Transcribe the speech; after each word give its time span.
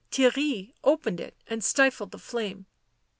Theirry 0.09 0.73
opened 0.83 1.19
it 1.19 1.37
and 1.47 1.63
stifled 1.63 2.09
the 2.09 2.17
flame. 2.17 2.65